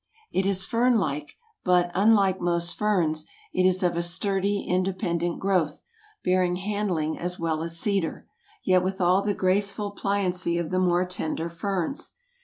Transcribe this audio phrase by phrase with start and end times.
[0.31, 5.83] It is fern like; but, unlike most ferns, it is of a sturdy, independent growth,
[6.23, 8.25] bearing handling as well as cedar,
[8.63, 12.13] yet with all the graceful pliancy of the more tender ferns.